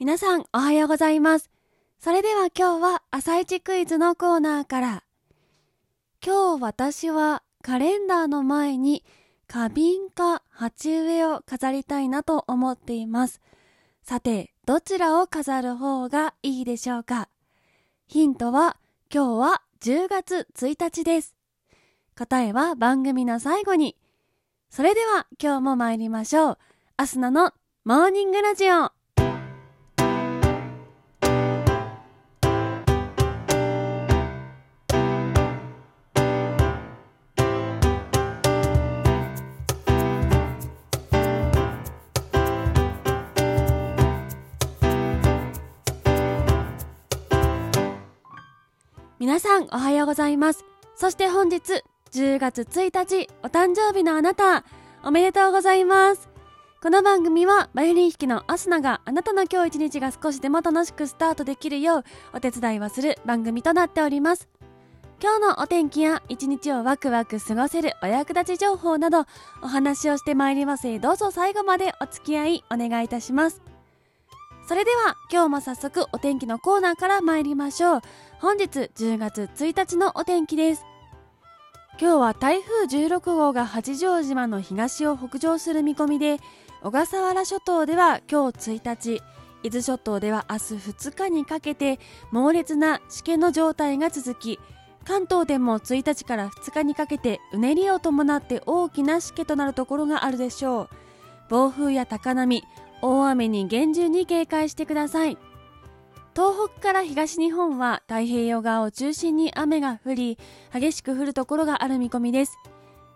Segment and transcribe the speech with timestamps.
[0.00, 1.50] 皆さんおはようございます。
[1.98, 5.02] それでは今日は朝一クイズのコーナーから。
[6.24, 9.04] 今日私はカレンダーの前に
[9.48, 13.40] 花瓶か鉢植えを飾りたいなと思っています。
[14.04, 17.28] さて、どちらを飾る方がいいでしょうか
[18.06, 18.76] ヒントは
[19.12, 21.34] 今日は10月1日です。
[22.16, 23.96] 答えは番組の最後に。
[24.70, 26.58] それでは今日も参りましょう。
[26.96, 27.52] アスナの
[27.84, 28.97] モーニングラジオ。
[49.28, 50.64] 皆さんおはようございます。
[50.96, 54.64] そして本日10月1日お誕生日のあなた
[55.04, 56.30] おめでとうございます。
[56.82, 64.48] この番組はバイオリン弾きのアスナがあなたの今日一日が少しでも楽しくスタートできるようお手伝いをする番組となっております。
[65.22, 69.26] 今日のお天気や一日をワクワク過ごせるお役立ち情報など
[69.60, 73.60] お話をしてまいりますどうぞ最後までお付き合いお願いいたします。
[74.68, 78.00] それでは今日も早速お天気のコーナーから参りましょう。
[78.40, 80.86] 本日10月1日のお天気です。
[82.00, 86.38] 今日は台風16号が八丈島の東を北上する見込みで、
[86.80, 89.22] 小笠原諸島では今日1日、
[89.64, 91.98] 伊豆諸島では明日2日にかけて
[92.30, 94.60] 猛烈なしけの状態が続き、
[95.04, 100.88] 関東でも1日から2日にかけてうねりを伴って大きなしけとなるところがあるでしょう。
[101.50, 102.62] 暴風や高波、
[103.02, 105.36] 大雨に厳重に警戒してください。
[106.38, 110.38] 東北から東日本は太平洋側を中心に雨が降り、
[110.72, 112.60] 激しく降るところがある見込みです。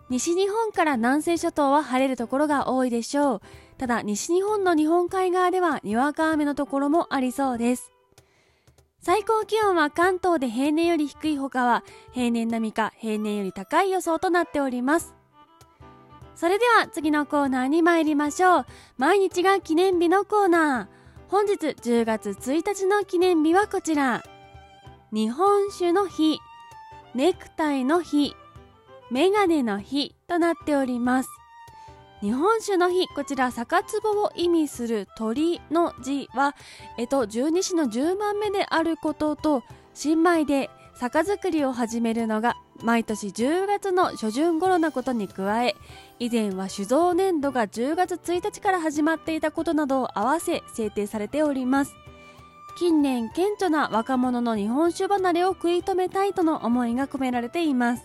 [0.09, 3.41] 西日本から南西諸島は晴れるところが多いでしょう。
[3.77, 7.93] ただ西日本の日本海側ではにわか雨のところもありそうです。
[8.99, 15.15] 最高気温は関東で平年より低い他は平年並みか平年より高い予想となっております。
[16.35, 18.65] それでは次のコーナーに参りましょう。
[18.97, 21.02] 毎日が記念日のコーナー。
[21.33, 24.23] 本日10月1日の記念日はこちら。
[25.11, 26.37] 日本酒の日、
[27.15, 28.35] ネクタイの日、
[29.09, 31.29] メガネの日となっております。
[32.21, 36.53] 日本酒の日、こちら、酒壺を意味する鳥の字は、
[36.99, 39.63] えと、十二支の10番目であることと、
[39.95, 45.75] 新米で酒造りを始めるのが毎年10月の初旬頃なことに加え
[46.19, 51.95] 以前は酒造年度が10月1日から始まっていたことなどを合わせ制定されております。
[52.75, 58.03] 近年顕著な若者の日本酒離れを食い止めたいとの思いが込められています。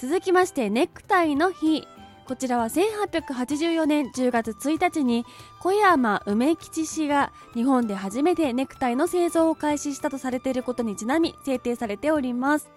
[0.00, 1.86] 続きましてネクタイの日。
[2.26, 5.26] こちらは1884年10月1日に
[5.60, 12.70] 小山梅吉氏が日本で初めてネクタイの製造を開始したとされていることにちなみ制定されております。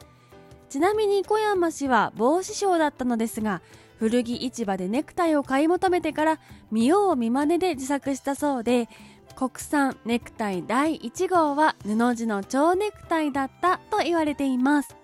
[0.70, 3.62] ちなみに小山氏は帽子匠だったのですが
[4.00, 6.40] 古着市場でネクタイを買い求めてから
[6.72, 8.90] 見よう見まねで自作したそうで
[9.36, 14.96] 国産ネクタイ第1号は布地の蝶ネクタイだったと言われています。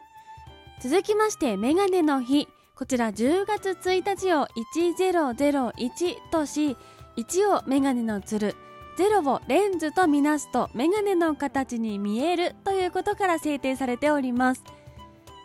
[0.81, 2.47] 続きましてメガネの日。
[2.75, 6.75] こちら10月1日を1001とし
[7.18, 8.56] 1をメガネのつる
[8.97, 14.63] 0をレンズとみなすとメガネの形に見えるということから制定されております。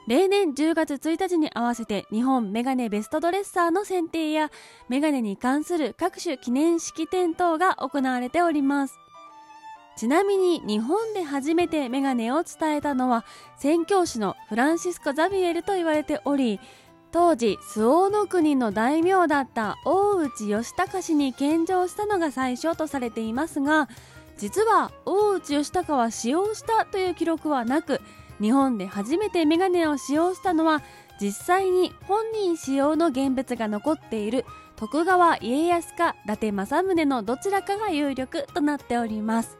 [0.09, 4.51] 例年10月1日に合わせて日本メガネベストドレッサーの選定や
[4.89, 8.99] メガネに関する各種記念式典等が行われております。
[9.99, 13.27] ちなみに日本で初めてメガネを伝えたのは
[13.59, 16.59] 宣教師のフランシスコ・ザビエルと言われており
[17.11, 23.89] 当時周防の国の大名だった大内義隆氏に献上したのが最初とされていますが
[24.39, 28.01] 実は大内義隆は使用したという記録はなく
[28.41, 30.83] 日本で初めてメガネを使用したのは
[31.21, 34.45] 実際に本人使用の現物が残っている
[34.77, 39.59] 徳川家康か伊達政宗のどちらかが有力となっております。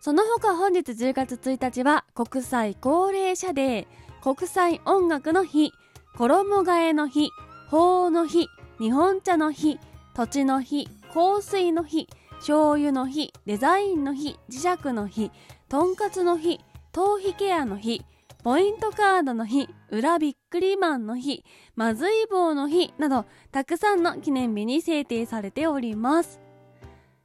[0.00, 5.72] その他本日10月1日は国際高齢者デー国際音楽の日
[6.16, 7.30] 衣替えの日
[7.68, 8.48] 法の日
[8.78, 9.78] 日本茶の日
[10.14, 15.32] 土地の日香水の日醤油の日デザインの日磁石の日
[15.68, 16.60] とんかつの日
[16.92, 18.02] 頭皮ケアの日、
[18.42, 21.44] ポイントカードの日、裏ビックリマンの日、
[21.76, 26.40] まずい棒の日など、たくさんの記念日に制定されております。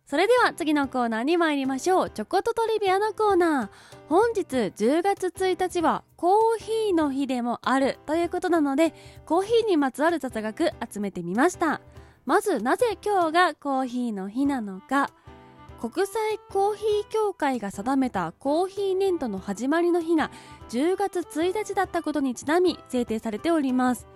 [0.06, 2.10] それでは次のコーナーに参りましょう。
[2.10, 3.70] チョコトトリビアのコーナー。
[4.10, 8.94] 本日10月1日はコーヒーの日でもあるということなので、
[9.26, 11.82] コーヒーにまつわる雑学集めてみました。
[12.26, 15.10] まずなぜ今日がコーヒーの日なのか。
[15.84, 20.32] 国際コーヒー協会が定めたコーヒー年度の始まりの日が
[20.70, 24.08] 10月1日だったことにちなみ制定されております。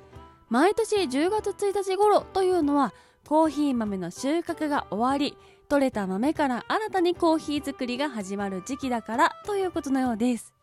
[0.47, 2.93] 毎年10月1日頃というのは
[3.27, 5.37] コーヒー豆の収穫が終わり
[5.67, 10.53] 取れた豆から新たにコーヒー作りが始まる時期だからということのようです。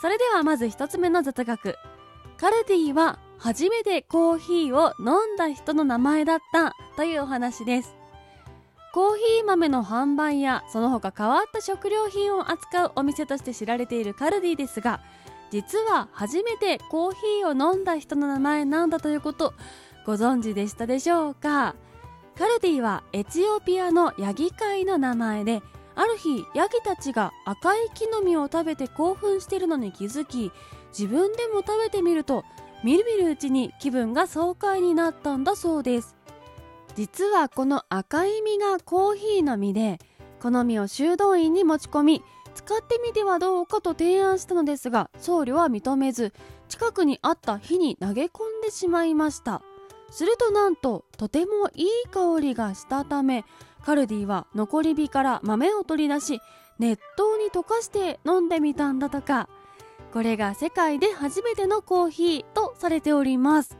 [0.00, 1.76] それではまず一つ目の雑学。
[2.38, 8.05] カルディは初めてコーヒーを飲んだ人の名前だったというお話です。
[8.96, 15.02] コーヒー豆の販売やその他変わった食料品を扱うお店として知られているカルディですが
[15.50, 19.52] 実は初めてコーヒーを飲んだ人の名前なんだということ
[20.06, 21.74] ご存知でしたでしょうか？
[22.38, 25.60] カルディはエチオピアのヤギ界の名前で
[25.94, 30.52] ある日ヤギたちが赤い木の実を食べて興奮しているのに気づき
[30.98, 32.44] 自分でも食べてみると
[32.82, 36.15] みるみるうちに気分が爽快になったんだそうです。
[36.96, 39.98] 実はこの赤い実がコーヒーの実で
[40.40, 42.22] この実を修道院に持ち込み
[42.54, 46.32] 使ってみてはどうかと提案したのですが僧侶は認めず
[46.68, 49.62] 近くにあった火に投げ込んでしまいました。
[50.10, 53.44] するとなんととてもいい香りがしたため
[53.84, 56.40] カルディは残り火から豆を取り出し
[56.78, 59.48] 熱湯に溶かして飲んでみたんだとか。
[60.12, 63.76] これが世界で初めてのコーヒーとされております。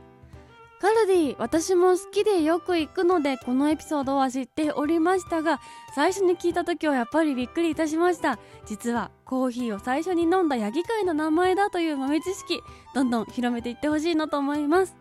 [0.79, 5.59] カルディ私も好きでよく行くのでこのエピソードは知っておりましたが
[5.95, 8.37] 最初に聞いた時はやっぱりびっくりいたしました。
[8.65, 12.61] 実はコーヒーを最初に飲んだヤギ界の名前だという豆知識
[12.93, 14.95] どんどん広めていってほしいなと思います。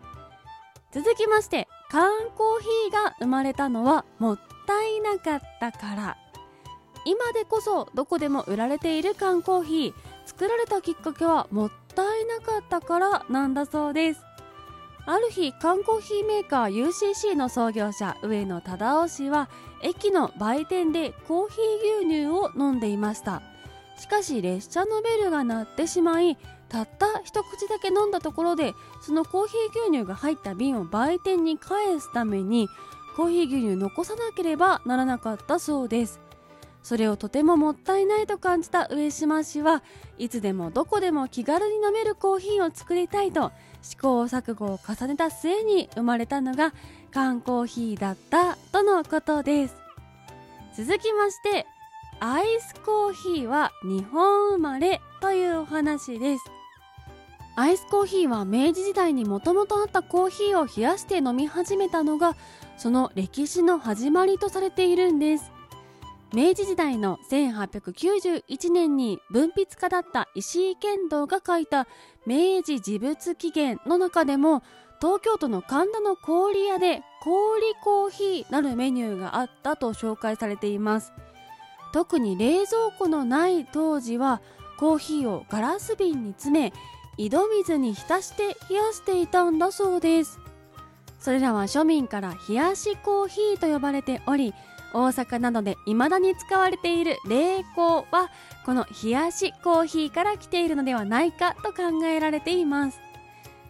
[0.92, 6.16] 続きまして缶コーヒーが生まれたのはもったいなかったから。
[7.04, 9.94] 今でこそどこでも売られている缶コーヒー。
[10.24, 14.25] 作られたきっかけはもったいなかったからなんだそうです。
[15.08, 19.48] ある日缶コーヒーメーカー UCC の創業者上野忠夫氏は
[19.80, 23.40] 駅の売店でコーヒー牛乳を飲んでいました。
[23.98, 26.36] しかし列車のベルが鳴ってしまい
[26.68, 32.68] たった一口だけ飲んだところでそのコーヒー牛乳が入った瓶を売店に返すために
[33.16, 36.25] コーヒー牛乳残さなければならなかったそうです。
[36.86, 39.82] それをとてももったいないと感じた上島氏は
[40.18, 43.50] いつでもどこでも気軽に飲めるコーヒーを作りたいと
[43.82, 46.72] 試行錯誤を重ねた末に生まれたのが
[47.10, 49.74] 缶コーヒーだったとのことです。
[50.76, 51.66] 続きまして
[52.20, 56.44] アイスコーヒーは日本生まれというお話です。
[57.56, 62.36] アイスコーヒーは明治時代にもともとあったコーヒーを冷やして飲み始めたのが
[62.76, 65.55] その歴史の始まりとされているんです。
[66.36, 71.88] 明治時代の1891年に文筆家だった石井剣道が書いた
[72.26, 74.62] 明治事物起源の中でも
[75.00, 81.14] 東京都の神田の氷屋で氷コーヒーなるメニューがあったと紹介されています。
[81.94, 84.42] 特に冷蔵庫のない当時は
[84.78, 86.72] コーヒーをガラス瓶に詰め
[87.16, 90.38] 井戸水に浸して冷やしていたんだそうです。
[91.18, 94.52] それらは庶民から冷やしコーヒーと呼ばれており
[94.96, 98.30] 大阪などで未だに使われている冷凍は
[98.64, 102.98] この冷やしコーヒーから来ているのではないかと考えられています。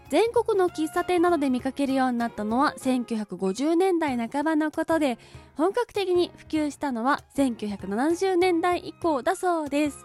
[0.09, 5.19] 全国の喫茶店などで見かけるようになったのは1950年代半ばのことで
[5.57, 10.05] 本格的に普及したのは1970年代以降だそうです。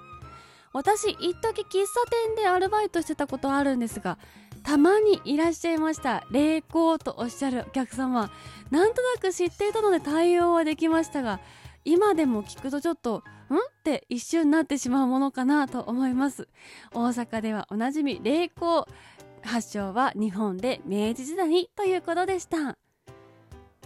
[0.74, 4.17] 私一時喫茶店でアルバイトしてたことあるんですが
[4.63, 6.24] たまにいらっしゃいました。
[6.32, 8.32] 冷凍とおっしゃるお客様。
[8.70, 11.39] なんとなく知っていたので対応はできましたが
[11.84, 13.56] 今でも聞くとちょっとん？
[13.58, 16.48] って一瞬なってしまうものかなと思います。
[16.94, 18.88] 大阪ではおなじみ冷凍
[19.41, 22.77] 発祥は日本で明治時代ということでした。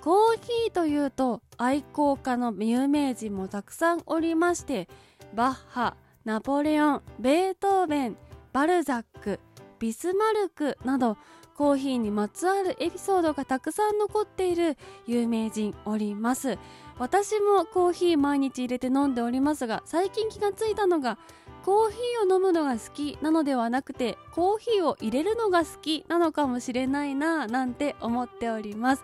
[0.01, 4.88] コーヒーというと愛好家の有名人もたくさんおりまして
[5.34, 8.17] バッハナポレオンベートーベン
[8.53, 9.39] バルザック
[9.79, 11.17] ビスマルクなど
[11.55, 14.77] コーヒーにまつわるエピソードがたくさん残っている
[15.08, 16.58] 有名人おります。
[16.98, 21.17] 私もコーヒー毎日入れて飲んでおりますが最近気がついたのが
[21.65, 29.03] コーヒーを飲むのが好きなのではなくてコーヒーを入れるのが好きなのかもしれないななんて思っております。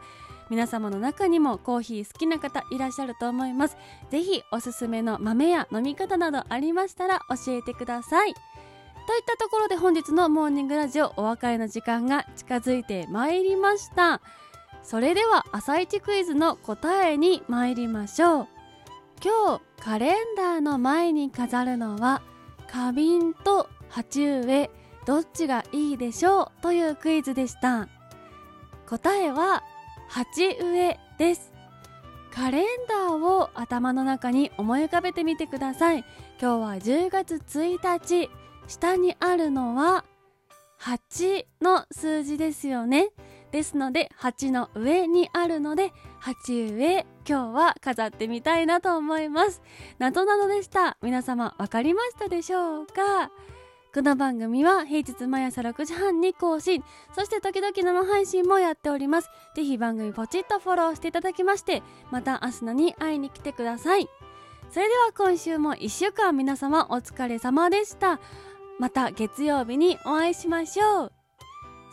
[0.50, 3.78] 皆様の中にもコーヒー好きな方いらっしゃると思います。
[4.10, 8.36] ぜひおすすめの豆や飲み方などありましたら教えてください。
[9.12, 14.22] といったところで本日のモーニングラジオお別れの時間が近づいてまいりました
[14.84, 18.48] それでは朝一クイズの答えに参りましょう。
[19.22, 22.22] 今日カレンダーの前に飾るのは
[22.70, 24.70] 花瓶と鉢植え。
[25.06, 27.90] どっちがいいでしょうというクイズでした。
[28.88, 29.62] 答えは
[30.08, 31.52] 鉢植えです。
[32.34, 36.06] カレンダーを頭の中に思い浮かべてみてください。
[36.42, 38.30] 今日は10月1日
[38.72, 40.06] 下にあるのは
[40.82, 43.10] 8の数字ですよね。
[43.52, 49.62] ですので8の上にあるので鉢植え今日は飾ってみたいなと思います。
[50.00, 50.98] などなどでした。
[51.02, 53.30] 皆様分かりましたでしょうか？
[53.94, 56.82] この番組は平日毎朝6時半に更新。
[57.14, 59.30] そして時々生配信もやっております。
[59.54, 64.08] ぜひ番組ポチッとフォローしていただきましてまた明日のに会いに来てください。
[64.70, 68.22] それでは今週も1週間皆様お疲れ様でした。
[68.82, 71.12] また月曜日にお会いしましょう。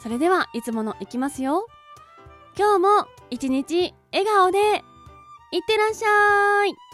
[0.02, 1.66] それではいつものいきますよ。
[2.56, 6.87] 今日も一日笑顔でいってらっしゃい。